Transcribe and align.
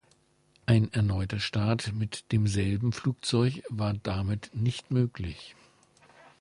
Ein 0.65 0.91
erneuter 0.93 1.39
Start 1.39 1.93
mit 1.93 2.25
demselben 2.31 2.91
Flugzeug 2.91 3.61
war 3.69 3.93
damit 3.93 4.49
nicht 4.55 4.89
möglich. 4.89 5.55